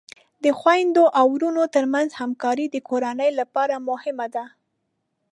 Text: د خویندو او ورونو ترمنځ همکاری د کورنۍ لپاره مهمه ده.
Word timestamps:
د 0.43 0.45
خویندو 0.59 1.03
او 1.19 1.25
ورونو 1.35 1.63
ترمنځ 1.75 2.09
همکاری 2.21 2.65
د 2.71 2.77
کورنۍ 2.89 3.29
لپاره 3.39 3.75
مهمه 3.89 4.27
ده. 4.35 4.45